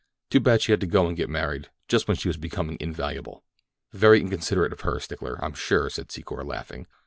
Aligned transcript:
Too 0.31 0.39
bad 0.39 0.63
she 0.63 0.71
had 0.71 0.79
to 0.81 0.87
go 0.87 1.05
and 1.05 1.15
get 1.15 1.29
married—just 1.29 2.07
when 2.07 2.17
she 2.17 2.27
was 2.27 2.35
becoming 2.35 2.75
invaluable." 2.79 3.43
"Very 3.93 4.19
inconsiderate 4.19 4.73
of 4.73 4.81
her, 4.81 4.99
Stickler, 4.99 5.37
I'm 5.45 5.53
sure," 5.53 5.91
said 5.91 6.07
Secor, 6.07 6.43
laughing. 6.43 6.87